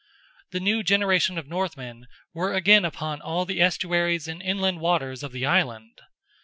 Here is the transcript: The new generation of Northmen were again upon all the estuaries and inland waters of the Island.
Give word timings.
The 0.49 0.59
new 0.59 0.81
generation 0.81 1.37
of 1.37 1.45
Northmen 1.47 2.07
were 2.33 2.55
again 2.55 2.85
upon 2.85 3.21
all 3.21 3.45
the 3.45 3.61
estuaries 3.61 4.27
and 4.27 4.41
inland 4.41 4.79
waters 4.79 5.21
of 5.21 5.31
the 5.31 5.45
Island. 5.45 6.01